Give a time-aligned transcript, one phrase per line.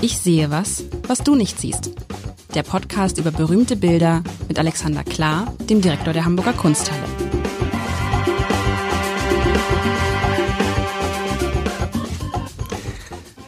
[0.00, 1.90] Ich sehe was, was du nicht siehst.
[2.54, 7.02] Der Podcast über berühmte Bilder mit Alexander Klar, dem Direktor der Hamburger Kunsthalle.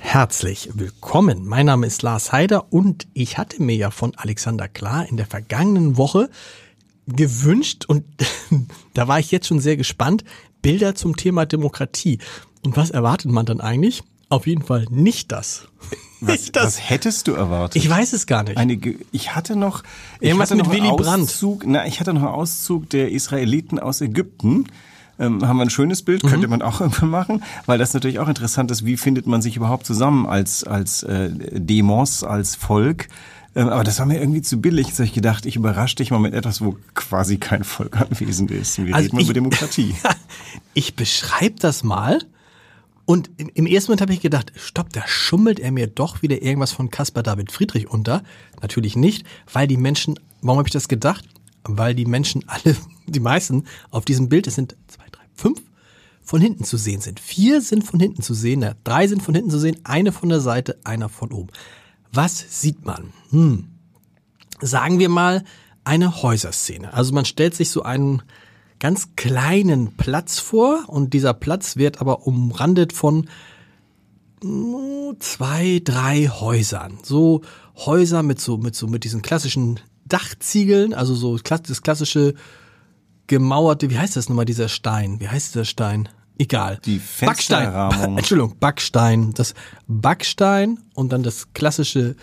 [0.00, 1.46] Herzlich willkommen.
[1.46, 5.26] Mein Name ist Lars Heider und ich hatte mir ja von Alexander Klar in der
[5.26, 6.30] vergangenen Woche
[7.06, 8.04] gewünscht und
[8.94, 10.24] da war ich jetzt schon sehr gespannt,
[10.62, 12.18] Bilder zum Thema Demokratie.
[12.64, 14.02] Und was erwartet man dann eigentlich?
[14.28, 15.68] Auf jeden Fall nicht das.
[16.20, 16.64] Was, das.
[16.64, 17.82] was hättest du erwartet?
[17.82, 18.56] Ich weiß es gar nicht.
[18.58, 18.78] Eine,
[19.12, 19.82] ich hatte noch,
[20.20, 21.24] ich Irgendwas hatte mit noch einen Willy Brandt.
[21.24, 24.64] Auszug, na, ich hatte noch einen Auszug der Israeliten aus Ägypten.
[25.18, 26.50] Ähm, haben wir ein schönes Bild, könnte Mhm.
[26.50, 29.84] man auch irgendwann machen, weil das natürlich auch interessant ist, wie findet man sich überhaupt
[29.86, 33.08] zusammen als, als äh, Demos, als Volk.
[33.54, 34.86] Ähm, aber das war mir irgendwie zu billig.
[34.86, 38.50] Jetzt habe ich gedacht, ich überrasche dich mal mit etwas, wo quasi kein Volk anwesend
[38.50, 38.78] ist.
[38.78, 39.94] Wir Also reden mal ich- über Demokratie.
[40.72, 42.20] Ich beschreibe das mal
[43.10, 46.70] und im, ersten Moment habe ich gedacht, stopp, da schummelt er mir doch wieder irgendwas
[46.70, 48.22] von Caspar David Friedrich unter.
[48.62, 51.24] Natürlich nicht, weil die Menschen, warum habe ich das gedacht?
[51.64, 52.76] Weil die Menschen alle,
[53.08, 55.60] die meisten auf diesem Bild, es sind zwei, drei, fünf,
[56.22, 57.18] von hinten zu sehen sind.
[57.18, 60.40] Vier sind von hinten zu sehen, drei sind von hinten zu sehen, eine von der
[60.40, 61.50] Seite, einer von oben.
[62.12, 63.12] Was sieht man?
[63.30, 63.70] Hm.
[64.60, 65.42] Sagen wir mal
[65.82, 66.94] eine Häuserszene.
[66.94, 68.22] Also man stellt sich so einen
[68.80, 73.28] ganz kleinen Platz vor und dieser Platz wird aber umrandet von
[74.42, 76.98] mm, zwei, drei Häusern.
[77.02, 77.42] So
[77.76, 82.34] Häuser mit so, mit so, mit diesen klassischen Dachziegeln, also so das klassische
[83.26, 85.20] gemauerte, wie heißt das nochmal, dieser Stein?
[85.20, 86.08] Wie heißt dieser Stein?
[86.36, 86.80] Egal.
[86.86, 87.00] Die.
[87.20, 88.16] Backstein.
[88.16, 89.34] Entschuldigung, Backstein.
[89.34, 89.54] Das
[89.86, 92.16] Backstein und dann das klassische,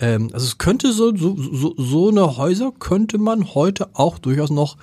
[0.00, 4.50] ähm, also es könnte so, so, so, so eine Häuser könnte man heute auch durchaus
[4.50, 4.76] noch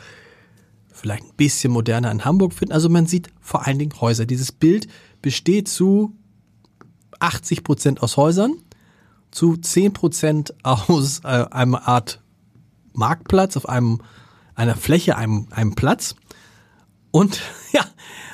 [1.02, 2.73] vielleicht ein bisschen moderner in Hamburg finden.
[2.73, 4.25] Also man sieht vor allen Dingen Häuser.
[4.25, 4.88] Dieses Bild
[5.21, 6.13] besteht zu
[7.19, 8.53] 80 Prozent aus Häusern,
[9.31, 12.22] zu 10 Prozent aus äh, einer Art
[12.94, 14.01] Marktplatz, auf einem,
[14.53, 16.16] einer Fläche, einem, einem Platz.
[17.09, 17.41] Und
[17.72, 17.84] ja,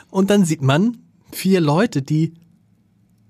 [0.09, 0.97] und dann sieht man
[1.31, 2.33] vier Leute, die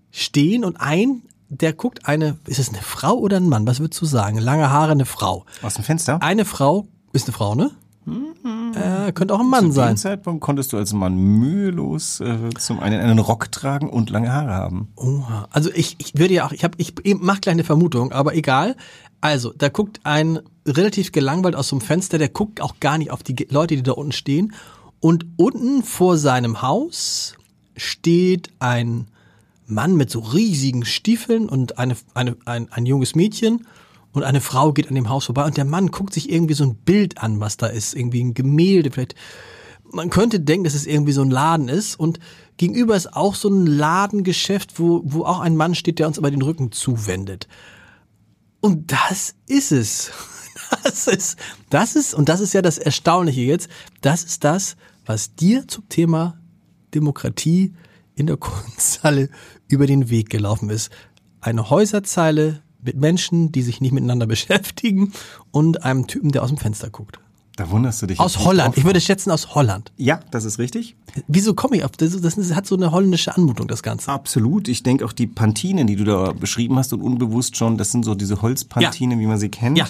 [0.09, 3.67] stehen und ein, der guckt eine, ist es eine Frau oder ein Mann?
[3.67, 4.39] Was würdest du sagen?
[4.39, 5.45] Lange Haare, eine Frau.
[5.61, 6.21] Aus dem Fenster?
[6.21, 7.71] Eine Frau, ist eine Frau, ne?
[8.73, 9.97] Äh, könnte auch ein Mann Zu dem sein.
[9.97, 14.53] Zeitpunkt konntest du als Mann mühelos äh, zum einen einen Rock tragen und lange Haare
[14.53, 14.89] haben.
[14.95, 15.47] Oha.
[15.51, 18.75] Also ich, ich würde ja auch, ich habe, ich mach gleich eine Vermutung, aber egal.
[19.19, 23.23] Also, da guckt ein relativ gelangweilt aus dem Fenster, der guckt auch gar nicht auf
[23.23, 24.53] die Leute, die da unten stehen.
[24.99, 27.35] Und unten vor seinem Haus
[27.75, 29.07] steht ein
[29.65, 33.65] Mann mit so riesigen Stiefeln und eine, eine, ein, ein junges Mädchen
[34.17, 36.63] und eine Frau geht an dem Haus vorbei und der Mann guckt sich irgendwie so
[36.63, 39.15] ein Bild an, was da ist, irgendwie ein Gemälde, vielleicht
[39.91, 42.19] man könnte denken, dass es irgendwie so ein Laden ist und
[42.57, 46.31] gegenüber ist auch so ein Ladengeschäft, wo, wo auch ein Mann steht, der uns aber
[46.31, 47.47] den Rücken zuwendet.
[48.59, 50.11] Und das ist es.
[50.83, 51.37] Das ist,
[51.69, 53.69] das ist, und das ist ja das Erstaunliche jetzt,
[54.01, 54.75] das ist das,
[55.05, 56.41] was dir zum Thema
[56.93, 57.73] Demokratie
[58.15, 59.29] in der Kunsthalle
[59.69, 60.89] über den Weg gelaufen ist.
[61.39, 65.13] Eine Häuserzeile mit Menschen, die sich nicht miteinander beschäftigen
[65.51, 67.19] und einem Typen, der aus dem Fenster guckt.
[67.55, 68.19] Da wunderst du dich.
[68.19, 68.77] Aus Holland.
[68.77, 69.91] Ich würde schätzen aus Holland.
[69.97, 70.95] Ja, das ist richtig.
[71.27, 72.19] Wieso komme ich auf das?
[72.21, 74.11] Das hat so eine holländische Anmutung, das Ganze.
[74.11, 74.67] Absolut.
[74.67, 78.05] Ich denke auch die Pantinen, die du da beschrieben hast und unbewusst schon, das sind
[78.05, 79.79] so diese Holzpantinen, wie man sie kennt.
[79.79, 79.87] Ja.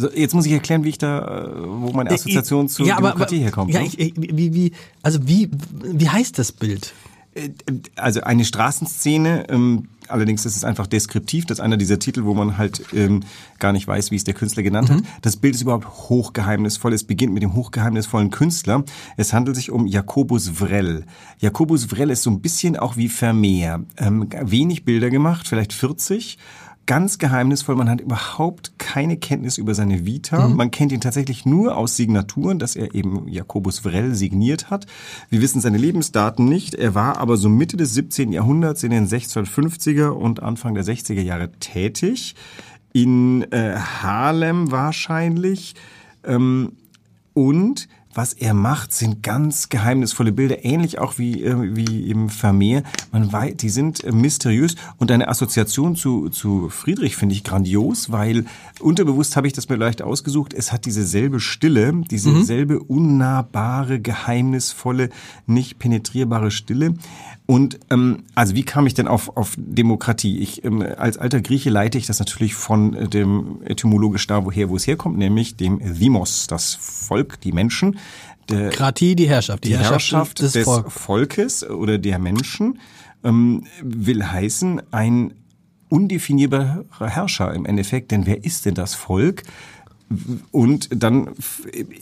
[0.00, 3.36] So, jetzt muss ich erklären, wie ich da, äh, wo meine Assoziation zu ja, Demokratie
[3.36, 3.74] aber, herkommt.
[3.74, 3.86] Ja, ne?
[3.86, 4.72] ich, ich, wie, wie,
[5.02, 5.50] also wie,
[5.82, 6.94] wie heißt das Bild?
[7.34, 7.50] Äh,
[7.96, 12.34] also eine Straßenszene, ähm, allerdings ist es einfach deskriptiv, das ist einer dieser Titel, wo
[12.34, 13.22] man halt ähm,
[13.58, 14.94] gar nicht weiß, wie es der Künstler genannt Mhm.
[14.96, 15.02] hat.
[15.22, 16.92] Das Bild ist überhaupt hochgeheimnisvoll.
[16.92, 18.84] Es beginnt mit dem hochgeheimnisvollen Künstler.
[19.16, 21.04] Es handelt sich um Jakobus Vrell.
[21.38, 23.84] Jakobus Vrell ist so ein bisschen auch wie Vermeer.
[23.96, 26.38] Ähm, wenig Bilder gemacht, vielleicht 40
[26.90, 27.76] ganz geheimnisvoll.
[27.76, 30.48] Man hat überhaupt keine Kenntnis über seine Vita.
[30.48, 34.86] Man kennt ihn tatsächlich nur aus Signaturen, dass er eben Jakobus Vrell signiert hat.
[35.28, 36.74] Wir wissen seine Lebensdaten nicht.
[36.74, 38.32] Er war aber so Mitte des 17.
[38.32, 42.34] Jahrhunderts in den 1650er und Anfang der 60er Jahre tätig.
[42.92, 45.76] In äh, Harlem wahrscheinlich.
[46.24, 46.72] Ähm,
[47.34, 52.82] und was er macht, sind ganz geheimnisvolle Bilder, ähnlich auch wie, äh, wie im Vermeer.
[53.12, 58.10] Man weiß, die sind äh, mysteriös und eine Assoziation zu, zu Friedrich finde ich grandios,
[58.10, 58.46] weil
[58.80, 60.54] unterbewusst habe ich das mir leicht ausgesucht.
[60.54, 65.10] Es hat diese selbe Stille, diese selbe unnahbare, geheimnisvolle,
[65.46, 66.94] nicht penetrierbare Stille.
[67.50, 70.38] Und ähm, also wie kam ich denn auf, auf Demokratie?
[70.38, 74.68] Ich ähm, als alter Grieche leite ich das natürlich von äh, dem etymologisch da, woher
[74.68, 77.98] wo es herkommt, nämlich dem Demos, das Volk, die Menschen.
[78.50, 79.64] Der, Kratie, die Herrschaft.
[79.64, 80.92] die Herrschaft des, Volkes.
[80.92, 82.78] Volkes oder der Menschen
[83.24, 85.34] ähm, will heißen, ein
[85.88, 88.12] undefinierbarer Herrscher im Endeffekt.
[88.12, 89.42] Denn wer ist denn das Volk?
[90.50, 91.28] Und dann,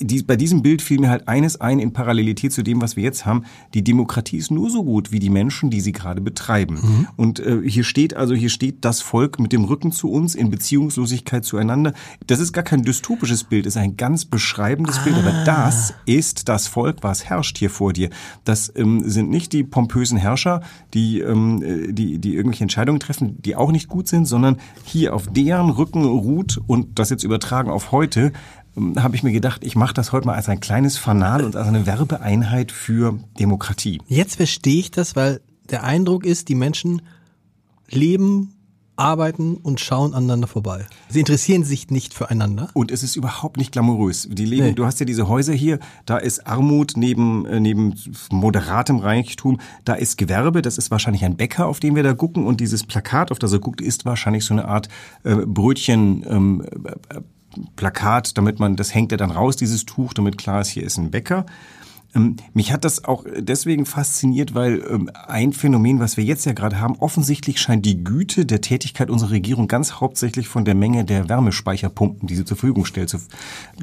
[0.00, 3.02] die, bei diesem Bild fiel mir halt eines ein in Parallelität zu dem, was wir
[3.05, 3.44] jetzt haben.
[3.75, 6.76] Die Demokratie ist nur so gut wie die Menschen, die sie gerade betreiben.
[6.76, 7.08] Mhm.
[7.16, 10.49] Und äh, hier steht also, hier steht das Volk mit dem Rücken zu uns in
[10.49, 11.93] Beziehungslosigkeit zueinander.
[12.26, 15.05] Das ist gar kein dystopisches Bild, ist ein ganz beschreibendes ah.
[15.05, 15.16] Bild.
[15.16, 15.44] Aber ah.
[15.44, 18.08] das ist das Volk, was herrscht hier vor dir.
[18.44, 20.62] Das ähm, sind nicht die pompösen Herrscher,
[20.94, 25.26] die, ähm, die, die irgendwelche Entscheidungen treffen, die auch nicht gut sind, sondern hier auf
[25.26, 28.32] deren Rücken ruht und das jetzt übertragen auf heute
[28.76, 31.56] ähm, habe ich mir gedacht, ich mache das heute mal als ein kleines Fanal und
[31.56, 34.00] als eine Werbeeinheit für Demokratie.
[34.06, 37.02] Jetzt verstehe ich das, weil der Eindruck ist, die Menschen
[37.90, 38.54] leben
[38.94, 40.86] arbeiten und schauen aneinander vorbei.
[41.08, 42.68] Sie interessieren sich nicht füreinander.
[42.74, 44.28] Und es ist überhaupt nicht glamourös.
[44.30, 44.72] Die leben, nee.
[44.72, 47.94] du hast ja diese Häuser hier, da ist Armut neben, äh, neben
[48.30, 52.46] moderatem Reichtum, da ist Gewerbe, das ist wahrscheinlich ein Bäcker, auf den wir da gucken
[52.46, 54.88] und dieses Plakat, auf das er guckt, ist wahrscheinlich so eine Art
[55.24, 56.64] äh, Brötchen, ähm,
[57.08, 57.20] äh,
[57.76, 60.98] Plakat, damit man, das hängt ja dann raus, dieses Tuch, damit klar ist, hier ist
[60.98, 61.46] ein Bäcker.
[62.14, 66.52] Ähm, mich hat das auch deswegen fasziniert, weil ähm, ein Phänomen, was wir jetzt ja
[66.52, 71.04] gerade haben, offensichtlich scheint die Güte der Tätigkeit unserer Regierung ganz hauptsächlich von der Menge
[71.04, 73.18] der Wärmespeicherpumpen, die sie zur Verfügung stellt, zu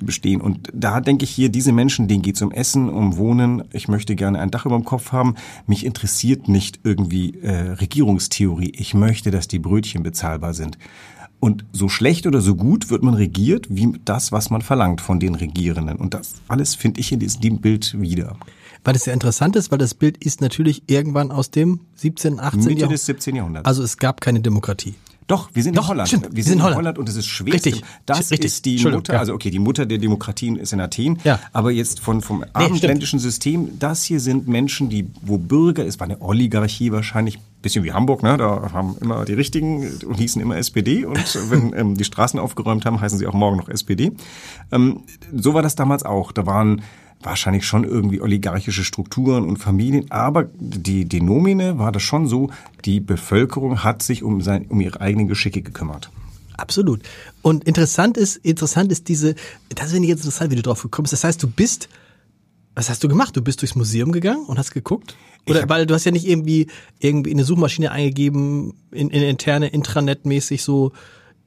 [0.02, 0.42] bestehen.
[0.42, 3.88] Und da denke ich hier, diese Menschen, denen geht es um Essen, um Wohnen, ich
[3.88, 5.36] möchte gerne ein Dach über dem Kopf haben.
[5.68, 8.72] Mich interessiert nicht irgendwie äh, Regierungstheorie.
[8.76, 10.80] Ich möchte, dass die Brötchen bezahlbar sind.
[11.46, 15.20] Und so schlecht oder so gut wird man regiert, wie das, was man verlangt von
[15.20, 15.98] den Regierenden.
[15.98, 18.36] Und das alles finde ich in diesem Bild wieder.
[18.84, 22.60] Weil das ja interessant ist, weil das Bild ist natürlich irgendwann aus dem 17., 18.
[22.62, 22.92] Mitte Jahrhundert.
[22.94, 23.36] des 17.
[23.36, 23.68] Jahrhunderts.
[23.68, 24.96] Also es gab keine Demokratie.
[25.28, 26.08] Doch, wir sind Doch, in Holland.
[26.08, 26.78] Stimmt, wir sind in Holland.
[26.78, 27.54] Holland und es ist schwer.
[27.54, 27.84] Richtig.
[28.08, 28.40] Das Richtig.
[28.46, 31.20] ist die Mutter, also okay, die Mutter der Demokratien ist in Athen.
[31.24, 31.40] Ja.
[31.52, 36.06] Aber jetzt von, vom abendländischen System, das hier sind Menschen, die, wo Bürger, es war
[36.06, 38.38] eine Oligarchie wahrscheinlich, bisschen wie Hamburg, ne?
[38.38, 42.86] Da haben immer die Richtigen und hießen immer SPD und wenn ähm, die Straßen aufgeräumt
[42.86, 44.12] haben, heißen sie auch morgen noch SPD.
[44.72, 45.02] Ähm,
[45.36, 46.32] so war das damals auch.
[46.32, 46.84] Da waren
[47.24, 52.52] wahrscheinlich schon irgendwie oligarchische Strukturen und Familien, aber die Denomine war das schon so,
[52.86, 56.12] die Bevölkerung hat sich um, sein, um ihre eigenen Geschicke gekümmert.
[56.58, 57.02] Absolut.
[57.42, 59.34] Und interessant ist, interessant ist diese,
[59.74, 61.14] das finde ich jetzt interessant, wie du drauf gekommen bist.
[61.14, 61.90] Das heißt, du bist,
[62.76, 63.36] was hast du gemacht?
[63.36, 65.16] Du bist durchs Museum gegangen und hast geguckt?
[65.48, 66.68] Oder weil du hast ja nicht irgendwie
[67.00, 70.92] irgendwie in eine Suchmaschine eingegeben, in, in interne Intranet-mäßig so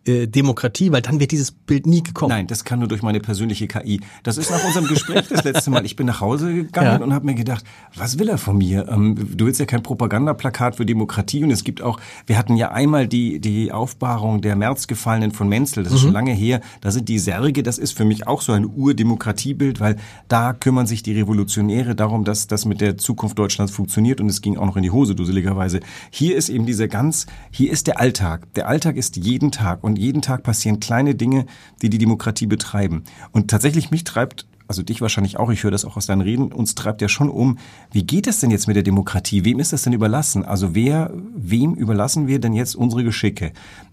[0.09, 2.31] äh, Demokratie, weil dann wird dieses Bild nie gekommen.
[2.31, 4.01] Nein, das kann nur durch meine persönliche KI.
[4.23, 5.85] Das ist nach unserem Gespräch das letzte Mal.
[5.85, 7.05] Ich bin nach Hause gegangen ja.
[7.05, 7.65] und habe mir gedacht,
[7.95, 8.89] was will er von mir?
[8.89, 12.71] Ähm, du willst ja kein Propagandaplakat für Demokratie und es gibt auch, wir hatten ja
[12.71, 16.05] einmal die, die Aufbahrung der Märzgefallenen von Menzel, das ist mhm.
[16.07, 16.61] schon lange her.
[16.81, 19.97] Da sind die Särge, das ist für mich auch so ein Urdemokratiebild, weil
[20.29, 24.41] da kümmern sich die Revolutionäre darum, dass das mit der Zukunft Deutschlands funktioniert und es
[24.41, 25.81] ging auch noch in die Hose, duseligerweise.
[26.11, 28.53] Hier ist eben dieser ganz, hier ist der Alltag.
[28.55, 31.47] Der Alltag ist jeden Tag und jeden Tag passieren kleine Dinge,
[31.83, 33.05] die die Demokratie betreiben.
[33.33, 36.53] Und tatsächlich mich treibt also dich wahrscheinlich auch, ich höre das auch aus deinen Reden,
[36.53, 37.59] uns treibt ja schon um,
[37.91, 39.45] wie geht es denn jetzt mit der Demokratie?
[39.45, 40.45] Wem ist das denn überlassen?
[40.45, 43.53] Also wer, wem überlassen wir denn jetzt unsere Geschicke?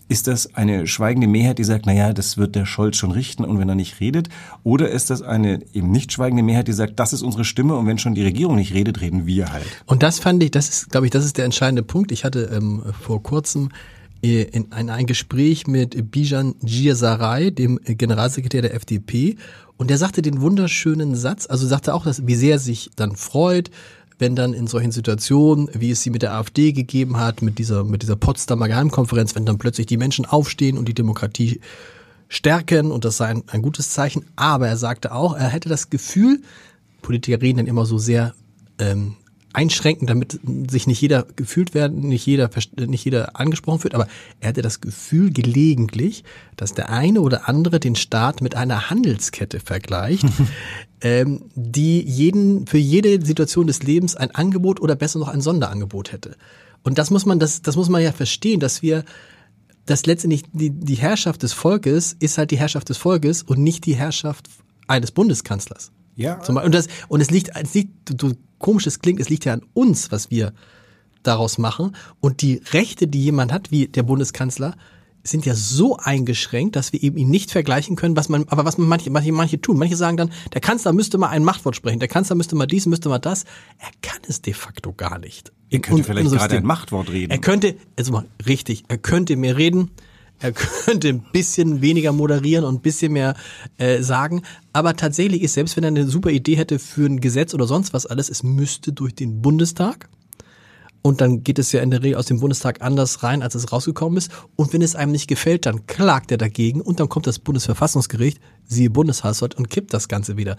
[0.10, 3.58] Ist das eine schweigende Mehrheit, die sagt, naja, das wird der Scholz schon richten und
[3.58, 4.28] wenn er nicht redet?
[4.63, 7.88] Oder ist das eine eben nicht schweigende Mehrheit, die sagt, das ist unsere Stimme und
[7.88, 9.66] wenn schon die Regierung nicht redet, reden wir halt?
[9.86, 12.12] Und das fand ich, das ist, glaube ich, das ist der entscheidende Punkt.
[12.12, 13.70] Ich hatte ähm, vor kurzem
[14.34, 19.36] in ein, ein Gespräch mit Bijan Giersaray, dem Generalsekretär der FDP,
[19.77, 23.72] und der sagte den wunderschönen Satz, also sagte auch, dass wie sehr sich dann freut,
[24.17, 27.84] wenn dann in solchen Situationen, wie es sie mit der AfD gegeben hat, mit dieser,
[27.84, 31.60] mit dieser Potsdamer Geheimkonferenz, wenn dann plötzlich die Menschen aufstehen und die Demokratie
[32.29, 34.25] stärken und das sei ein, ein gutes Zeichen.
[34.38, 36.41] Aber er sagte auch, er hätte das Gefühl,
[37.01, 38.34] Politiker reden dann immer so sehr
[38.79, 39.15] ähm,
[39.56, 44.08] einschränken, damit sich nicht jeder gefühlt werden, nicht jeder, nicht jeder angesprochen wird, aber
[44.40, 46.24] er hatte das Gefühl gelegentlich,
[46.56, 50.26] dass der eine oder andere den Staat mit einer Handelskette vergleicht,
[51.02, 56.12] ähm, die jeden, für jede Situation des Lebens ein Angebot oder besser noch ein Sonderangebot
[56.12, 56.36] hätte.
[56.84, 59.04] Und das muss man, das, das muss man ja verstehen, dass wir,
[59.86, 63.86] dass letztendlich die, die Herrschaft des Volkes ist halt die Herrschaft des Volkes und nicht
[63.86, 64.50] die Herrschaft
[64.88, 65.92] eines Bundeskanzlers.
[66.15, 66.39] Ja.
[66.48, 69.62] Und, das, und es liegt, es liegt, du, komisch es klingt, es liegt ja an
[69.74, 70.53] uns, was wir
[71.24, 71.95] daraus machen.
[72.19, 74.75] Und die Rechte, die jemand hat, wie der Bundeskanzler,
[75.27, 78.77] sind ja so eingeschränkt, dass wir eben ihn nicht vergleichen können, was man, aber was
[78.77, 79.77] man manche, manche, manche tun.
[79.77, 82.86] Manche sagen dann, der Kanzler müsste mal ein Machtwort sprechen, der Kanzler müsste mal dies,
[82.86, 83.43] müsste mal das.
[83.79, 85.51] Er kann es de facto gar nicht.
[85.69, 87.31] Er könnte vielleicht gerade ein Machtwort reden.
[87.31, 89.91] Er könnte, also mal richtig, er könnte mehr reden,
[90.39, 90.51] er
[90.86, 93.36] könnte ein bisschen weniger moderieren und ein bisschen mehr
[93.77, 94.42] äh, sagen.
[94.74, 97.94] Aber tatsächlich ist, selbst wenn er eine super Idee hätte für ein Gesetz oder sonst
[97.94, 100.10] was alles, es müsste durch den Bundestag.
[101.01, 103.72] und dann geht es ja in der Regel aus dem Bundestag anders rein, als es
[103.72, 104.32] rausgekommen ist.
[104.56, 108.39] Und wenn es einem nicht gefällt, dann klagt er dagegen und dann kommt das Bundesverfassungsgericht,
[108.65, 110.58] siehe Bundeshaushaltsort und kippt das Ganze wieder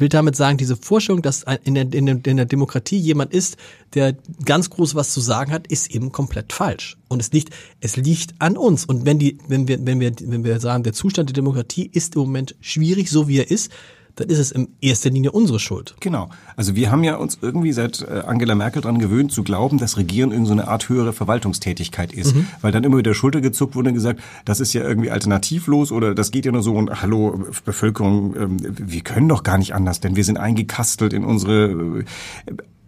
[0.00, 3.56] will damit sagen, diese Vorstellung, dass in der, in, der, in der Demokratie jemand ist,
[3.94, 6.96] der ganz groß was zu sagen hat, ist eben komplett falsch.
[7.08, 8.84] Und es liegt, es liegt an uns.
[8.84, 12.16] Und wenn die, wenn wir, wenn wir, wenn wir sagen, der Zustand der Demokratie ist
[12.16, 13.70] im Moment schwierig, so wie er ist,
[14.16, 15.94] dann ist es in erster Linie unsere Schuld.
[16.00, 16.30] Genau.
[16.56, 19.96] Also wir haben ja uns irgendwie seit äh, Angela Merkel dran gewöhnt zu glauben, dass
[19.96, 22.34] Regieren irgendeine so Art höhere Verwaltungstätigkeit ist.
[22.34, 22.46] Mhm.
[22.60, 26.14] Weil dann immer wieder Schulter gezuckt wurde und gesagt, das ist ja irgendwie alternativlos oder
[26.14, 30.00] das geht ja nur so und hallo Bevölkerung, ähm, wir können doch gar nicht anders,
[30.00, 32.04] denn wir sind eingekastelt in unsere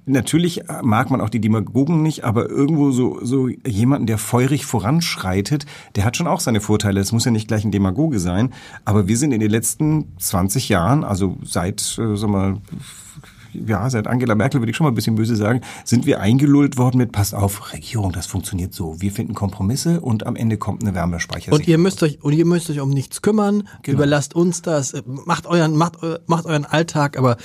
[0.04, 5.64] Natürlich mag man auch die Demagogen nicht, aber irgendwo so, so jemanden, der feurig voranschreitet,
[5.94, 6.98] der hat schon auch seine Vorteile.
[7.00, 8.52] Es muss ja nicht gleich ein Demagoge sein.
[8.84, 12.58] Aber wir sind in den letzten 20 Jahren, also seit, äh, sag mal,
[13.54, 16.78] ja, seit Angela Merkel würde ich schon mal ein bisschen böse sagen, sind wir eingelullt
[16.78, 19.00] worden mit, passt auf, Regierung, das funktioniert so.
[19.00, 21.52] Wir finden Kompromisse und am Ende kommt eine Wärmespeicher.
[21.52, 23.68] Und ihr müsst euch, und ihr müsst euch um nichts kümmern.
[23.82, 23.98] Genau.
[23.98, 24.94] Überlasst uns das.
[25.06, 27.36] Macht euren, macht, macht euren Alltag, aber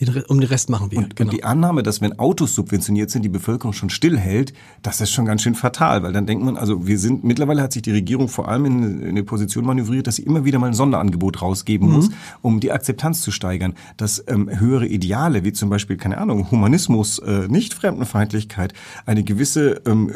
[0.00, 0.98] den, um den Rest machen wir.
[0.98, 1.30] Und, genau.
[1.30, 5.24] und die Annahme, dass wenn Autos subventioniert sind, die Bevölkerung schon stillhält, das ist schon
[5.24, 8.28] ganz schön fatal, weil dann denkt man, also wir sind, mittlerweile hat sich die Regierung
[8.28, 11.88] vor allem in, in eine Position manövriert, dass sie immer wieder mal ein Sonderangebot rausgeben
[11.88, 11.94] mhm.
[11.94, 12.10] muss,
[12.42, 13.74] um die Akzeptanz zu steigern.
[13.96, 18.74] Dass ähm, höhere Ideale, wie zum Beispiel, keine Ahnung, Humanismus, äh, nicht Fremdenfeindlichkeit,
[19.06, 20.10] eine gewisse ähm,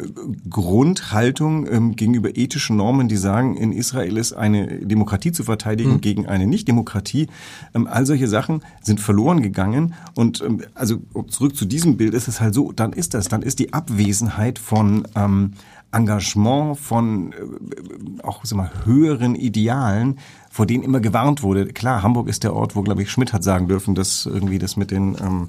[0.49, 6.01] Grundhaltung ähm, gegenüber ethischen Normen, die sagen, in Israel ist eine Demokratie zu verteidigen mhm.
[6.01, 7.27] gegen eine Nicht-Demokratie,
[7.73, 9.93] ähm, all solche Sachen sind verloren gegangen gegangen.
[10.15, 10.97] Und ähm, also
[11.27, 14.59] zurück zu diesem Bild ist es halt so, dann ist das, dann ist die Abwesenheit
[14.59, 15.53] von ähm,
[15.91, 20.19] Engagement, von äh, auch sag mal, höheren Idealen,
[20.51, 21.67] vor denen immer gewarnt wurde.
[21.67, 24.77] Klar, Hamburg ist der Ort, wo, glaube ich, Schmidt hat sagen dürfen, dass irgendwie das
[24.77, 25.47] mit den ähm,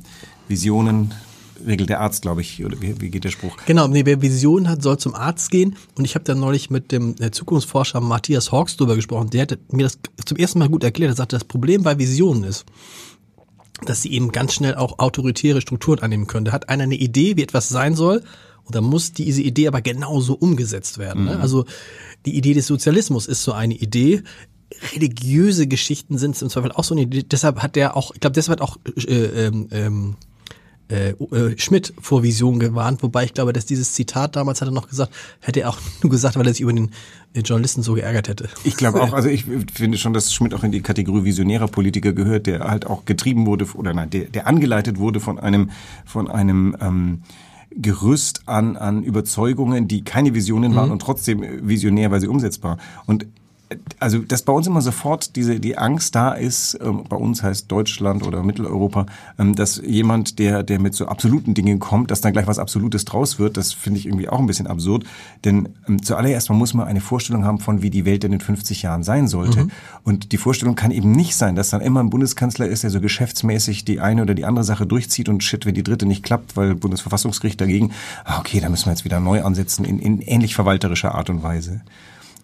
[0.49, 1.13] Visionen
[1.67, 3.57] regelt der Arzt, glaube ich, oder wie, wie geht der Spruch?
[3.67, 5.77] Genau, nee, wer Visionen hat, soll zum Arzt gehen.
[5.97, 9.29] Und ich habe da neulich mit dem äh, Zukunftsforscher Matthias Hawks drüber gesprochen.
[9.29, 11.13] Der hat mir das zum ersten Mal gut erklärt.
[11.13, 12.65] Er sagte, das Problem bei Visionen ist,
[13.87, 16.45] dass sie eben ganz schnell auch autoritäre Strukturen annehmen können.
[16.45, 18.23] Da hat einer eine Idee, wie etwas sein soll,
[18.65, 21.25] und dann muss diese Idee aber genauso umgesetzt werden.
[21.25, 21.35] Ne?
[21.35, 21.41] Mhm.
[21.41, 21.65] Also
[22.25, 24.23] die Idee des Sozialismus ist so eine Idee.
[24.95, 27.25] Religiöse Geschichten sind im Zweifel auch so eine Idee.
[27.25, 30.17] Deshalb hat der auch, ich glaube, deshalb hat auch äh, ähm, ähm
[30.91, 34.73] äh, äh, Schmidt vor Vision gewarnt, wobei ich glaube, dass dieses Zitat damals hat er
[34.73, 36.91] noch gesagt, hätte er auch nur gesagt, weil er sich über den
[37.35, 38.49] Journalisten so geärgert hätte.
[38.65, 42.13] Ich glaube auch, also ich finde schon, dass Schmidt auch in die Kategorie visionärer Politiker
[42.13, 45.71] gehört, der halt auch getrieben wurde oder nein, der, der angeleitet wurde von einem
[46.05, 47.23] von einem ähm,
[47.73, 50.93] Gerüst an, an Überzeugungen, die keine Visionen waren mhm.
[50.93, 52.79] und trotzdem visionär, weil sie umsetzbar.
[53.07, 53.27] Und
[54.01, 57.71] also dass bei uns immer sofort diese die Angst da ist, ähm, bei uns heißt
[57.71, 59.07] Deutschland oder Mitteleuropa,
[59.39, 63.05] ähm, dass jemand, der der mit so absoluten Dingen kommt, dass dann gleich was Absolutes
[63.05, 65.05] draus wird, das finde ich irgendwie auch ein bisschen absurd.
[65.45, 68.41] Denn ähm, zuallererst mal muss man eine Vorstellung haben von, wie die Welt in den
[68.41, 69.65] 50 Jahren sein sollte.
[69.65, 69.71] Mhm.
[70.03, 73.01] Und die Vorstellung kann eben nicht sein, dass dann immer ein Bundeskanzler ist, der so
[73.01, 76.57] geschäftsmäßig die eine oder die andere Sache durchzieht und shit, wenn die dritte nicht klappt,
[76.57, 77.93] weil Bundesverfassungsgericht dagegen,
[78.25, 81.43] ah, okay, da müssen wir jetzt wieder neu ansetzen in, in ähnlich verwalterischer Art und
[81.43, 81.83] Weise.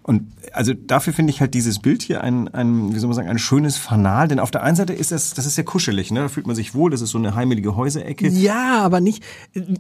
[0.07, 0.23] Und
[0.53, 3.41] also dafür finde ich halt dieses Bild hier ein, ein, wie soll man sagen, ein
[3.41, 4.29] schönes Fanal.
[4.29, 6.21] Denn auf der einen Seite ist das, das ist sehr kuschelig, ne?
[6.21, 8.29] Da fühlt man sich wohl, das ist so eine heimelige Häuserecke.
[8.29, 9.25] Ja, aber nicht,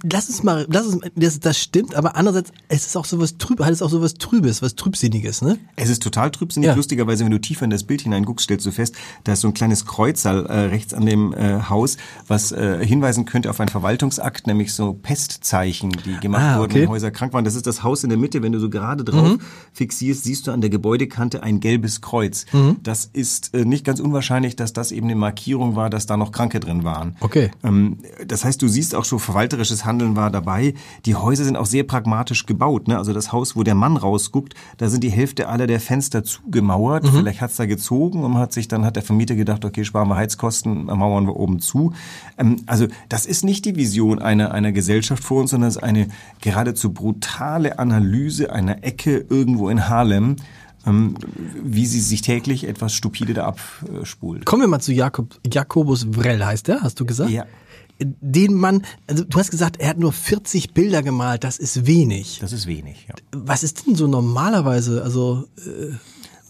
[0.03, 3.61] lass es mal, lass es, das, das stimmt, aber andererseits, es ist auch sowas trüb,
[3.61, 5.61] hat es auch sowas Trübes, was Trübsinniges, ne?
[5.77, 6.67] Es ist total trübsinnig.
[6.67, 6.75] Ja.
[6.75, 9.55] Lustigerweise, wenn du tiefer in das Bild hineinguckst, stellst du fest, da ist so ein
[9.55, 14.49] kleines Kreuzerl äh, rechts an dem äh, Haus, was äh, hinweisen könnte auf einen Verwaltungsakt,
[14.49, 16.61] nämlich so Pestzeichen, die gemacht ah, okay.
[16.61, 17.45] wurden, wenn Häuser krank waren.
[17.45, 19.41] Das ist das Haus in der Mitte, wenn du so gerade drauf mhm.
[19.73, 22.45] fixierst siehst, siehst du an der Gebäudekante ein gelbes Kreuz.
[22.53, 22.77] Mhm.
[22.83, 26.31] Das ist äh, nicht ganz unwahrscheinlich, dass das eben eine Markierung war, dass da noch
[26.31, 27.17] Kranke drin waren.
[27.21, 27.51] Okay.
[27.65, 30.75] Ähm, das heißt, du siehst auch schon, verwalterisches Handeln war dabei.
[31.07, 32.89] Die Häuser sind auch sehr pragmatisch gebaut.
[32.89, 32.99] Ne?
[32.99, 37.05] Also das Haus, wo der Mann rausguckt, da sind die Hälfte aller der Fenster zugemauert.
[37.05, 37.17] Mhm.
[37.17, 40.17] Vielleicht hat's da gezogen und hat sich dann hat der Vermieter gedacht, okay, sparen wir
[40.17, 41.93] Heizkosten, mauern wir oben zu.
[42.37, 45.83] Ähm, also das ist nicht die Vision einer, einer Gesellschaft vor uns, sondern es ist
[45.83, 46.09] eine
[46.43, 50.37] geradezu brutale Analyse einer Ecke irgendwo in Harlem allem,
[50.87, 51.15] ähm,
[51.63, 54.47] wie sie sich täglich etwas stupide da abspult.
[54.47, 57.31] Kommen wir mal zu Jakob, Jakobus Vrell heißt der, hast du gesagt?
[57.31, 57.45] Ja.
[57.99, 62.39] Den Mann, also du hast gesagt, er hat nur 40 Bilder gemalt, das ist wenig.
[62.41, 63.15] Das ist wenig, ja.
[63.33, 65.49] Was ist denn so normalerweise, also...
[65.59, 65.95] Äh,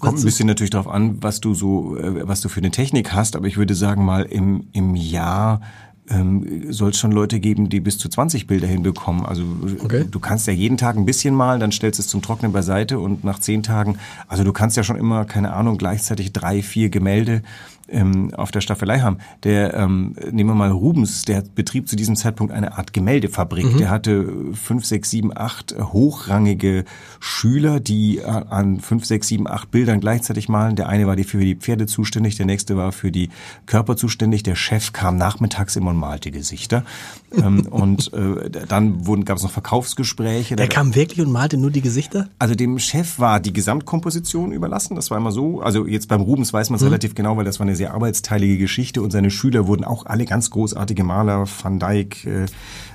[0.01, 3.13] Kommt ein bisschen natürlich darauf an, was du so, äh, was du für eine Technik
[3.13, 5.63] hast, aber ich würde sagen mal im, im Jahr
[6.11, 9.27] ähm, soll es schon Leute geben, die bis zu 20 Bilder hinbekommen.
[9.27, 9.45] Also
[9.83, 10.05] okay.
[10.11, 12.99] du kannst ja jeden Tag ein bisschen malen, dann stellst du es zum Trocknen beiseite
[12.99, 13.99] und nach zehn Tagen,
[14.29, 17.43] also du kannst ja schon immer, keine Ahnung, gleichzeitig drei, vier Gemälde
[17.89, 19.19] ähm, auf der Staffelei haben.
[19.45, 23.73] Der, ähm, nehmen wir mal Rubens, der betrieb zu diesem Zeitpunkt eine Art Gemäldefabrik.
[23.75, 23.79] Mhm.
[23.79, 26.85] Der hatte fünf, sechs, sieben, acht hochrangige
[27.21, 30.77] Schüler, die an fünf, sechs, sieben, acht Bildern gleichzeitig malen.
[30.77, 33.31] Der eine war für die Pferde zuständig, der nächste war für die
[33.67, 34.43] Körper zuständig.
[34.43, 36.85] Der Chef kam nachmittags immer und malte Gesichter.
[37.33, 40.57] ähm, und äh, dann wurden, gab es noch Verkaufsgespräche.
[40.57, 42.29] Der kam wirklich und malte nur die Gesichter?
[42.39, 44.97] Also dem Chef war die Gesamtkomposition überlassen.
[44.97, 45.61] Das war immer so.
[45.61, 46.89] Also jetzt beim Rubens weiß man es mhm.
[46.89, 50.25] relativ genau, weil das war eine sehr arbeitsteilige Geschichte und seine Schüler wurden auch alle
[50.25, 51.47] ganz großartige Maler.
[51.63, 52.47] Van Dyck äh,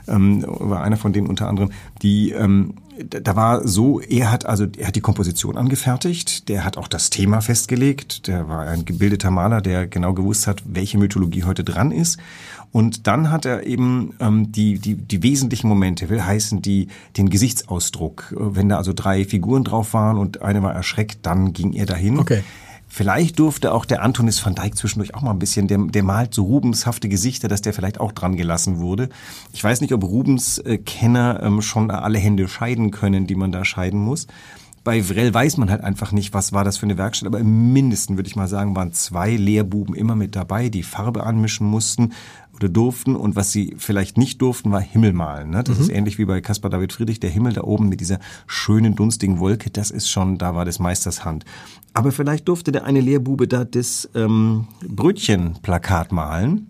[0.08, 1.72] ähm, war einer von denen unter anderem,
[2.02, 2.74] die ähm,
[3.04, 7.10] da war so, er hat also, er hat die Komposition angefertigt, der hat auch das
[7.10, 11.92] Thema festgelegt, der war ein gebildeter Maler, der genau gewusst hat, welche Mythologie heute dran
[11.92, 12.20] ist.
[12.72, 17.30] Und dann hat er eben ähm, die, die, die wesentlichen Momente, will heißen die, den
[17.30, 18.34] Gesichtsausdruck.
[18.38, 22.20] Wenn da also drei Figuren drauf waren und eine war erschreckt, dann ging er dahin.
[22.20, 22.44] Okay.
[22.94, 26.34] Vielleicht durfte auch der Antonis van Dijk zwischendurch auch mal ein bisschen, der, der malt
[26.34, 29.08] so Rubenshafte Gesichter, dass der vielleicht auch dran gelassen wurde.
[29.54, 33.64] Ich weiß nicht, ob Rubens äh, ähm, schon alle Hände scheiden können, die man da
[33.64, 34.28] scheiden muss.
[34.84, 37.72] Bei Vrell weiß man halt einfach nicht, was war das für eine Werkstatt, aber im
[37.72, 42.14] Mindesten würde ich mal sagen, waren zwei Lehrbuben immer mit dabei, die Farbe anmischen mussten
[42.56, 45.52] oder durften und was sie vielleicht nicht durften, war Himmel malen.
[45.52, 45.64] Ne?
[45.64, 45.84] Das mhm.
[45.84, 49.40] ist ähnlich wie bei Caspar David Friedrich, der Himmel da oben mit dieser schönen dunstigen
[49.40, 51.46] Wolke, das ist schon, da war des Meisters Hand.
[51.94, 56.68] Aber vielleicht durfte der eine Lehrbube da das ähm, Brötchenplakat malen.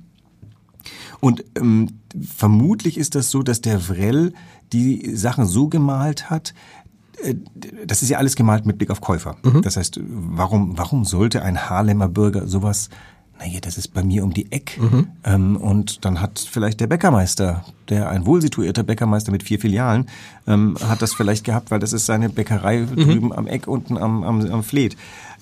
[1.20, 2.00] Und ähm,
[2.36, 4.34] vermutlich ist das so, dass der Vrell
[4.74, 6.54] die Sachen so gemalt hat,
[7.86, 9.36] das ist ja alles gemalt mit Blick auf Käufer.
[9.44, 9.62] Mhm.
[9.62, 12.90] Das heißt, warum, warum sollte ein Haarlemmer Bürger sowas
[13.42, 14.78] naja, das ist bei mir um die Eck.
[14.80, 15.08] Mhm.
[15.24, 20.06] Ähm, und dann hat vielleicht der Bäckermeister, der ein wohlsituierter Bäckermeister mit vier Filialen,
[20.46, 22.96] ähm, hat das vielleicht gehabt, weil das ist seine Bäckerei mhm.
[22.96, 24.96] drüben am Eck unten am, am, am Fleet.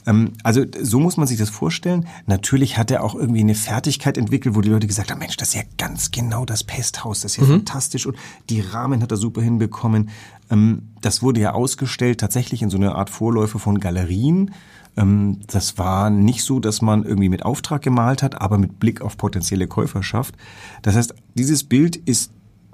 [0.06, 2.08] Ähm, also so muss man sich das vorstellen.
[2.26, 5.50] Natürlich hat er auch irgendwie eine Fertigkeit entwickelt, wo die Leute gesagt haben, Mensch, das
[5.50, 7.58] ist ja ganz genau das Pesthaus, das ist ja mhm.
[7.58, 8.18] fantastisch und
[8.50, 10.10] die Rahmen hat er super hinbekommen.
[10.50, 14.52] Ähm, das wurde ja ausgestellt tatsächlich in so einer Art Vorläufe von Galerien.
[14.98, 19.02] Ähm, das war nicht so, dass man irgendwie mit Auftrag gemalt hat, aber mit Blick
[19.02, 20.36] auf potenzielle Käuferschaft.
[20.82, 22.32] Das heißt, dieses Bild ist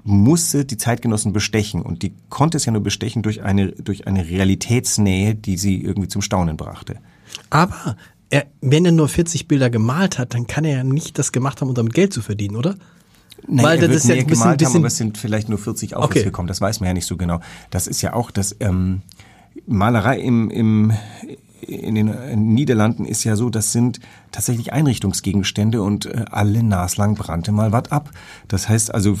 [0.08, 4.28] musste die Zeitgenossen bestechen und die konnte es ja nur bestechen durch eine durch eine
[4.28, 7.00] Realitätsnähe, die sie irgendwie zum Staunen brachte.
[7.50, 7.96] Aber
[8.30, 11.60] er, wenn er nur 40 Bilder gemalt hat, dann kann er ja nicht das gemacht
[11.60, 12.74] haben, um damit Geld zu verdienen, oder?
[13.48, 15.48] Nein, Weil er das ist ja ein bisschen, gemalt bisschen haben, aber es sind vielleicht
[15.48, 16.24] nur 40 Aufrufe okay.
[16.24, 16.48] gekommen.
[16.48, 17.40] Das weiß man ja nicht so genau.
[17.70, 19.02] Das ist ja auch das ähm,
[19.66, 20.92] Malerei im, im
[21.66, 23.98] in den Niederlanden ist ja so, das sind
[24.30, 28.10] tatsächlich Einrichtungsgegenstände und äh, alle naslang brannte mal was ab.
[28.46, 29.18] Das heißt also,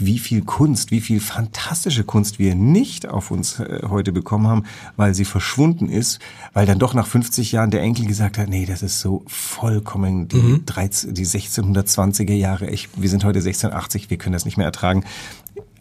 [0.00, 4.64] wie viel Kunst, wie viel fantastische Kunst wir nicht auf uns äh, heute bekommen haben,
[4.96, 6.20] weil sie verschwunden ist,
[6.52, 10.28] weil dann doch nach 50 Jahren der Enkel gesagt hat, nee, das ist so vollkommen
[10.28, 10.66] die, mhm.
[10.66, 15.04] 13, die 1620er Jahre, ich, wir sind heute 1680, wir können das nicht mehr ertragen.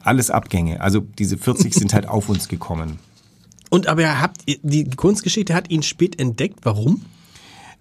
[0.01, 0.81] Alles Abgänge.
[0.81, 2.99] Also diese 40 sind halt auf uns gekommen.
[3.69, 6.59] Und aber ihr habt die Kunstgeschichte hat ihn spät entdeckt.
[6.63, 7.01] Warum?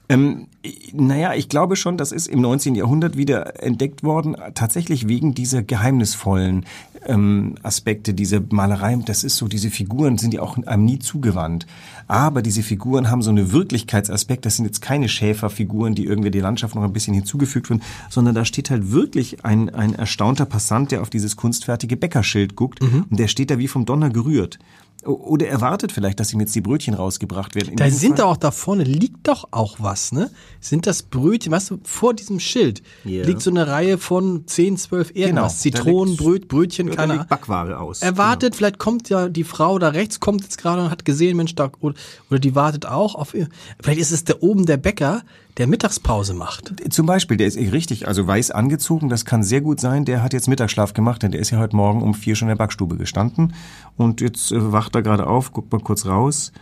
[0.09, 0.47] Ähm,
[0.93, 2.75] naja, ich glaube schon, das ist im 19.
[2.75, 6.65] Jahrhundert wieder entdeckt worden, tatsächlich wegen dieser geheimnisvollen
[7.07, 8.97] ähm, Aspekte dieser Malerei.
[9.05, 11.67] Das ist so, diese Figuren sind ja auch einem nie zugewandt.
[12.09, 14.47] Aber diese Figuren haben so eine Wirklichkeitsaspekt.
[14.47, 18.35] Das sind jetzt keine Schäferfiguren, die irgendwie die Landschaft noch ein bisschen hinzugefügt wurden, sondern
[18.35, 23.07] da steht halt wirklich ein, ein erstaunter Passant, der auf dieses kunstfertige Bäckerschild guckt mhm.
[23.11, 24.59] und der steht da wie vom Donner gerührt.
[25.07, 27.71] Oder erwartet vielleicht, dass ihm jetzt die Brötchen rausgebracht werden.
[27.71, 30.31] In da sind doch auch da vorne, liegt doch auch was, ne?
[30.61, 33.25] Sind das Brötchen, weißt du, vor diesem Schild yeah.
[33.25, 35.63] liegt so eine Reihe von 10, 12 irgendwas.
[35.63, 37.27] Genau, Zitronen, Bröt, Brötchen, keine Ahnung.
[37.29, 38.03] Backware aus.
[38.03, 38.59] Erwartet, genau.
[38.59, 41.71] vielleicht kommt ja die Frau da rechts, kommt jetzt gerade und hat gesehen, Mensch, da,
[41.81, 41.95] oder,
[42.31, 43.49] oder die wartet auch auf ihr.
[43.81, 45.23] Vielleicht ist es da oben der Bäcker,
[45.59, 46.75] der Mittagspause macht.
[46.93, 50.23] Zum Beispiel, der ist eh richtig, also weiß angezogen, das kann sehr gut sein, der
[50.23, 52.63] hat jetzt Mittagsschlaf gemacht, denn der ist ja heute Morgen um vier schon in der
[52.63, 53.55] Backstube gestanden.
[53.97, 56.53] Und jetzt äh, wacht er gerade auf, guckt mal kurz raus,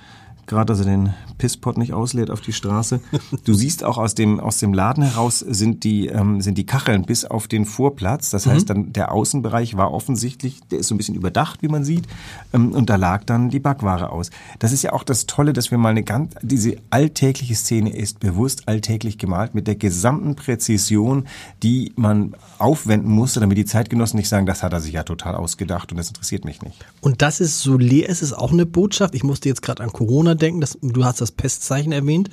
[0.47, 3.01] gerade dass er den Pisspot nicht ausleert auf die Straße.
[3.45, 7.05] Du siehst auch aus dem aus dem Laden heraus sind die ähm, sind die Kacheln
[7.05, 8.31] bis auf den Vorplatz.
[8.31, 8.75] Das heißt, mhm.
[8.75, 12.07] dann der Außenbereich war offensichtlich, der ist so ein bisschen überdacht, wie man sieht,
[12.53, 14.31] ähm, und da lag dann die Backware aus.
[14.59, 18.21] Das ist ja auch das Tolle, dass wir mal eine ganz diese alltägliche Szene ist
[18.21, 21.27] bewusst alltäglich gemalt mit der gesamten Präzision,
[21.63, 25.35] die man aufwenden musste, damit die Zeitgenossen nicht sagen, das hat er sich ja total
[25.35, 26.85] ausgedacht und das interessiert mich nicht.
[27.01, 29.15] Und das ist so leer, es ist auch eine Botschaft.
[29.15, 32.31] Ich musste jetzt gerade an Corona denken, das, du hast das Pestzeichen erwähnt,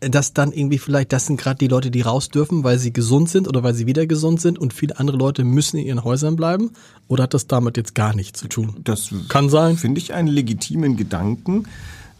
[0.00, 3.28] dass dann irgendwie vielleicht, das sind gerade die Leute, die raus dürfen, weil sie gesund
[3.30, 6.36] sind oder weil sie wieder gesund sind und viele andere Leute müssen in ihren Häusern
[6.36, 6.70] bleiben?
[7.08, 8.76] Oder hat das damit jetzt gar nichts zu tun?
[8.84, 9.76] Das kann sein.
[9.76, 11.64] Finde ich einen legitimen Gedanken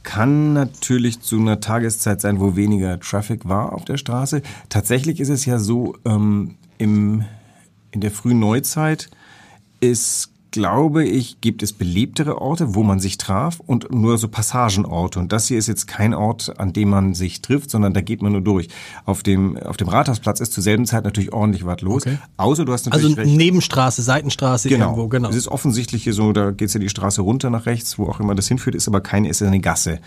[0.09, 4.41] kann natürlich zu einer Tageszeit sein, wo weniger Traffic war auf der Straße.
[4.71, 7.27] Tatsächlich ist es ja so, ähm, im,
[7.91, 9.11] in der frühen Neuzeit
[9.81, 15.21] ist glaube ich, gibt es belebtere Orte, wo man sich traf und nur so Passagenorte.
[15.21, 18.23] Und das hier ist jetzt kein Ort, an dem man sich trifft, sondern da geht
[18.23, 18.67] man nur durch.
[19.05, 22.03] Auf dem, auf dem Rathausplatz ist zur selben Zeit natürlich ordentlich was los.
[22.05, 22.19] Okay.
[22.39, 23.37] Außer du hast natürlich Also recht.
[23.37, 24.87] Nebenstraße, Seitenstraße genau.
[24.87, 25.29] irgendwo, genau.
[25.29, 28.19] Es ist offensichtlich hier so, da geht's ja die Straße runter nach rechts, wo auch
[28.19, 30.01] immer das hinführt, ist aber keine, ist ja eine Gasse.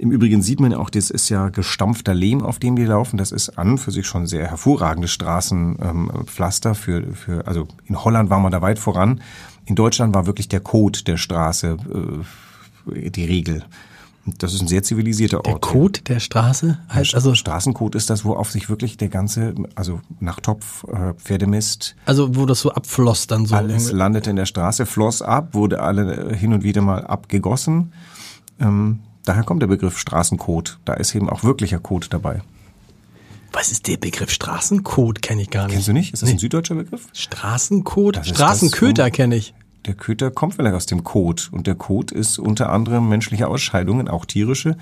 [0.00, 3.18] Im Übrigen sieht man ja auch, das ist ja gestampfter Lehm, auf dem die laufen.
[3.18, 6.70] Das ist an für sich schon sehr hervorragendes Straßenpflaster.
[6.70, 9.20] Ähm, für, für, also in Holland war man da weit voran.
[9.66, 11.76] In Deutschland war wirklich der Code der Straße
[12.86, 13.64] äh, die Regel.
[14.38, 15.46] Das ist ein sehr zivilisierter Ort.
[15.46, 19.54] Der Code der Straße heißt also Straßencode ist das, wo auf sich wirklich der ganze,
[19.74, 21.96] also Nachttopf, äh, Pferdemist.
[22.04, 23.54] Also wo das so abfloss dann so.
[23.54, 27.92] Alles landete in der Straße, floss ab, wurde alle hin und wieder mal abgegossen.
[28.60, 30.78] Ähm, daher kommt der Begriff Straßencode.
[30.84, 32.42] Da ist eben auch wirklicher Code dabei.
[33.52, 35.22] Was ist der Begriff Straßencode?
[35.22, 35.74] Kenne ich gar nicht.
[35.74, 36.12] Kennst du nicht?
[36.12, 36.36] Ist das nee.
[36.36, 37.08] ein süddeutscher Begriff?
[37.12, 38.20] Straßencode?
[38.24, 39.54] Straßenköter kenne ich.
[39.86, 41.48] Der Köter kommt vielleicht aus dem Kot.
[41.52, 44.76] Und der Kot ist unter anderem menschliche Ausscheidungen, auch tierische.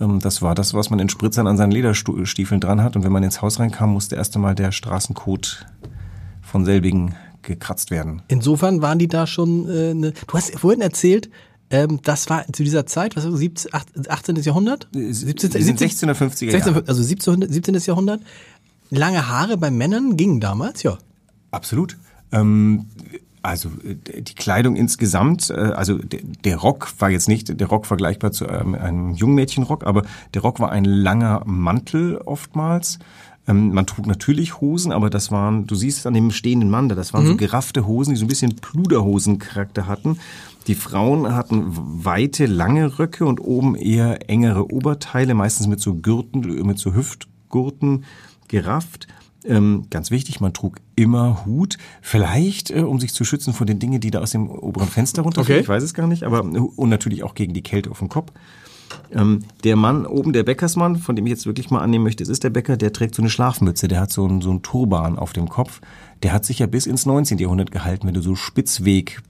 [0.00, 2.96] Ähm, das war das, was man in Spritzern an seinen Lederstiefeln dran hat.
[2.96, 5.66] Und wenn man ins Haus reinkam, musste erst einmal der Straßenkot
[6.42, 8.22] von selbigen gekratzt werden.
[8.28, 11.30] Insofern waren die da schon, äh, ne, du hast vorhin erzählt,
[11.70, 13.70] ähm, das war zu dieser Zeit, was 17,
[14.08, 14.36] 18.
[14.36, 14.88] Jahrhundert?
[14.92, 16.84] 17, 16er, 50er Jahre.
[16.86, 17.74] Also 17, 17.
[17.76, 18.20] Jahrhundert.
[18.90, 20.98] Lange Haare bei Männern gingen damals, ja.
[21.52, 21.96] Absolut.
[22.32, 22.86] Ähm,
[23.42, 28.32] also äh, die Kleidung insgesamt, äh, also der Rock war jetzt nicht der Rock vergleichbar
[28.32, 30.02] zu ähm, einem Jungmädchenrock, aber
[30.34, 32.98] der Rock war ein langer Mantel oftmals.
[33.48, 36.88] Ähm, man trug natürlich Hosen, aber das waren, du siehst es an dem stehenden Mann
[36.88, 37.28] da, das waren mhm.
[37.28, 40.18] so geraffte Hosen, die so ein bisschen Pluderhosen-Charakter hatten.
[40.66, 41.64] Die Frauen hatten
[42.04, 48.04] weite, lange Röcke und oben eher engere Oberteile, meistens mit so Gürten, mit so Hüftgurten
[48.48, 49.08] gerafft.
[49.44, 53.78] Ähm, ganz wichtig, man trug immer Hut, vielleicht äh, um sich zu schützen vor den
[53.78, 55.60] Dingen, die da aus dem oberen Fenster runterfallen.
[55.60, 55.62] Okay.
[55.62, 58.32] Ich weiß es gar nicht, aber und natürlich auch gegen die Kälte auf dem Kopf.
[59.12, 62.28] Ähm, der Mann oben, der Bäckersmann, von dem ich jetzt wirklich mal annehmen möchte, es
[62.28, 65.18] ist der Bäcker, der trägt so eine Schlafmütze, der hat so einen, so einen Turban
[65.18, 65.80] auf dem Kopf.
[66.22, 67.38] Der hat sich ja bis ins 19.
[67.38, 69.22] Jahrhundert gehalten, wenn du so Spitzweg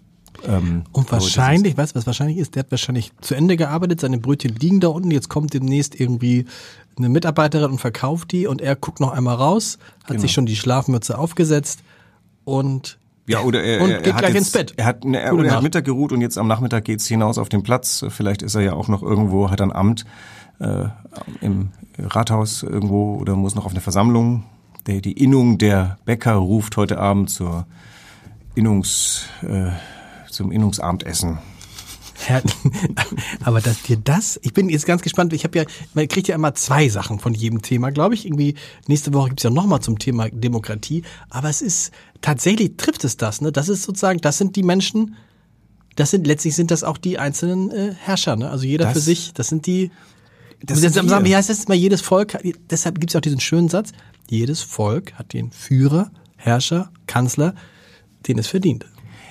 [0.46, 2.54] ähm, und wahrscheinlich, weißt du, was wahrscheinlich ist?
[2.54, 6.46] Der hat wahrscheinlich zu Ende gearbeitet, seine Brötchen liegen da unten, jetzt kommt demnächst irgendwie
[6.96, 10.20] eine Mitarbeiterin und verkauft die und er guckt noch einmal raus, hat genau.
[10.20, 11.80] sich schon die Schlafmütze aufgesetzt
[12.44, 14.74] und ja, oder er, und geht er gleich jetzt, ins Bett.
[14.76, 17.48] Er hat, ne, er, er hat Mittag geruht und jetzt am Nachmittag geht's hinaus auf
[17.48, 18.04] den Platz.
[18.08, 20.04] Vielleicht ist er ja auch noch irgendwo, hat ein Amt
[20.58, 20.86] äh,
[21.40, 24.44] im Rathaus irgendwo oder muss noch auf eine Versammlung.
[24.86, 27.66] Der, die Innung der Bäcker ruft heute Abend zur
[28.54, 29.70] Innungs, äh,
[30.30, 31.38] zum Innungsabendessen.
[33.44, 35.64] aber dass dir das, ich bin jetzt ganz gespannt, ich habe ja,
[35.94, 38.26] man kriegt ja immer zwei Sachen von jedem Thema, glaube ich.
[38.26, 38.54] Irgendwie
[38.86, 41.02] nächste Woche gibt's ja nochmal zum Thema Demokratie.
[41.28, 43.52] Aber es ist, tatsächlich trifft es das, ne?
[43.52, 45.16] Das ist sozusagen, das sind die Menschen,
[45.96, 48.50] das sind, letztlich sind das auch die einzelnen äh, Herrscher, ne?
[48.50, 49.90] Also jeder das, für sich, das sind die,
[50.62, 52.38] das sind sagen, wie heißt das mal, jedes Volk,
[52.70, 53.92] deshalb gibt's auch diesen schönen Satz,
[54.28, 57.54] jedes Volk hat den Führer, Herrscher, Kanzler,
[58.28, 58.86] den es verdient.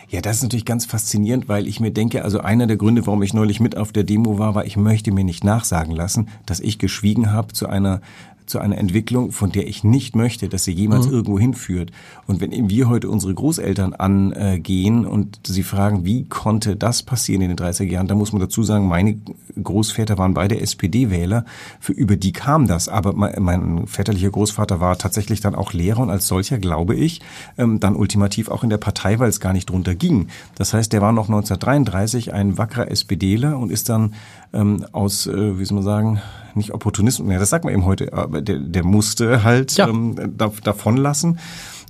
[0.09, 3.21] Ja, das ist natürlich ganz faszinierend, weil ich mir denke, also einer der Gründe, warum
[3.21, 6.59] ich neulich mit auf der Demo war, war, ich möchte mir nicht nachsagen lassen, dass
[6.59, 8.01] ich geschwiegen habe zu einer
[8.49, 11.13] zu einer Entwicklung, von der ich nicht möchte, dass sie jemals mhm.
[11.13, 11.91] irgendwo hinführt.
[12.27, 17.41] Und wenn eben wir heute unsere Großeltern angehen und sie fragen, wie konnte das passieren
[17.41, 19.17] in den 30er Jahren, da muss man dazu sagen, meine
[19.61, 21.45] Großväter waren beide SPD-Wähler,
[21.79, 22.89] für über die kam das.
[22.89, 27.21] Aber mein, mein väterlicher Großvater war tatsächlich dann auch Lehrer und als solcher, glaube ich,
[27.57, 30.27] ähm, dann ultimativ auch in der Partei, weil es gar nicht drunter ging.
[30.55, 34.15] Das heißt, der war noch 1933 ein wackerer SPDler und ist dann
[34.53, 36.21] ähm, aus, äh, wie soll man sagen,
[36.55, 39.87] nicht Opportunismus, ja, das sagt man eben heute, aber der, der musste halt ja.
[39.87, 41.39] ähm, da, davonlassen.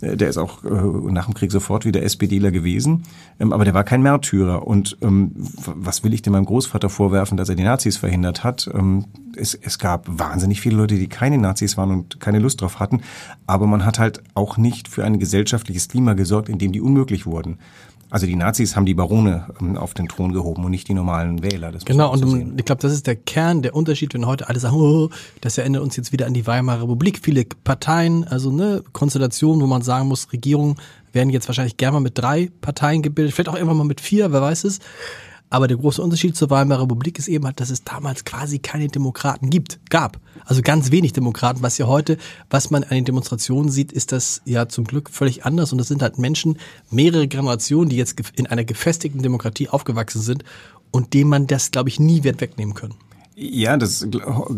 [0.01, 0.69] Äh, der ist auch äh,
[1.11, 3.03] nach dem Krieg sofort wieder SPDler gewesen,
[3.39, 4.65] ähm, aber der war kein Märtyrer.
[4.67, 8.69] Und ähm, was will ich denn meinem Großvater vorwerfen, dass er die Nazis verhindert hat?
[8.73, 12.79] Ähm, es, es gab wahnsinnig viele Leute, die keine Nazis waren und keine Lust drauf
[12.79, 13.01] hatten,
[13.47, 17.25] aber man hat halt auch nicht für ein gesellschaftliches Klima gesorgt, in dem die unmöglich
[17.25, 17.59] wurden.
[18.11, 21.43] Also die Nazis haben die Barone ähm, auf den Thron gehoben und nicht die normalen
[21.43, 21.71] Wähler.
[21.85, 24.75] Genau, und so ich glaube, das ist der Kern, der Unterschied, wenn heute alle sagen,
[24.75, 25.09] oh,
[25.41, 27.19] das erinnert uns jetzt wieder an die Weimarer Republik.
[27.21, 30.75] Viele Parteien, also ne, Konstellationen, wo man sagen muss, Regierungen
[31.13, 34.31] werden jetzt wahrscheinlich gerne mal mit drei Parteien gebildet, vielleicht auch irgendwann mal mit vier,
[34.31, 34.79] wer weiß es.
[35.49, 38.87] Aber der große Unterschied zur Weimarer Republik ist eben halt, dass es damals quasi keine
[38.87, 40.19] Demokraten gibt, gab.
[40.45, 41.63] Also ganz wenig Demokraten.
[41.63, 42.17] Was ja heute,
[42.49, 45.71] was man an den Demonstrationen sieht, ist das ja zum Glück völlig anders.
[45.71, 46.59] Und das sind halt Menschen,
[46.91, 50.43] mehrere Generationen, die jetzt in einer gefestigten Demokratie aufgewachsen sind
[50.91, 52.95] und dem man das, glaube ich, nie wird wegnehmen können.
[53.41, 54.05] Ja, das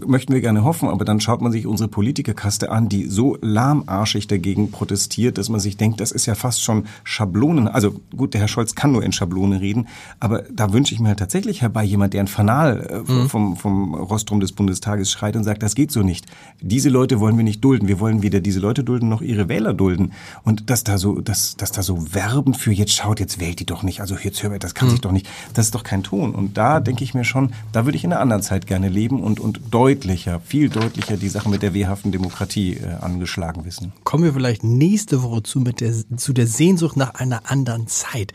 [0.07, 4.25] möchten wir gerne hoffen, aber dann schaut man sich unsere Politikerkaste an, die so lahmarschig
[4.25, 7.67] dagegen protestiert, dass man sich denkt, das ist ja fast schon Schablonen.
[7.67, 9.87] Also gut, der Herr Scholz kann nur in Schablone reden,
[10.19, 13.29] aber da wünsche ich mir halt tatsächlich herbei jemand, der ein Fanal äh, mhm.
[13.29, 16.25] vom, vom Rostrum des Bundestages schreit und sagt, das geht so nicht.
[16.59, 17.87] Diese Leute wollen wir nicht dulden.
[17.87, 20.13] Wir wollen weder diese Leute dulden noch ihre Wähler dulden.
[20.41, 23.65] Und dass da so, dass, dass da so werben für jetzt schaut, jetzt wählt die
[23.67, 24.01] doch nicht.
[24.01, 24.91] Also jetzt hör das kann mhm.
[24.93, 25.29] sich doch nicht.
[25.53, 26.33] Das ist doch kein Ton.
[26.33, 29.21] Und da denke ich mir schon, da würde ich in einer anderen Zeit gerne leben
[29.21, 33.91] und, und deutlicher, viel deutlicher die Sache mit der wehrhaften Demokratie äh, angeschlagen wissen.
[34.05, 38.31] Kommen wir vielleicht nächste Woche zu, mit der, zu der Sehnsucht nach einer anderen Zeit.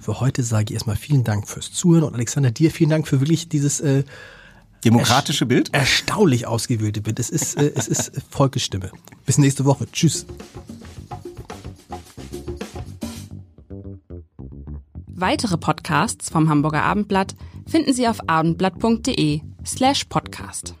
[0.00, 3.20] Für heute sage ich erstmal vielen Dank fürs Zuhören und Alexander, dir vielen Dank für
[3.20, 4.02] wirklich dieses äh,
[4.84, 5.72] demokratische Bild.
[5.72, 7.20] Erstaunlich ausgewählte Bild.
[7.20, 8.90] Es ist, äh, es ist Volkesstimme.
[9.26, 9.86] Bis nächste Woche.
[9.92, 10.26] Tschüss.
[15.06, 17.36] Weitere Podcasts vom Hamburger Abendblatt
[17.68, 20.74] finden Sie auf abendblatt.de slash podcast.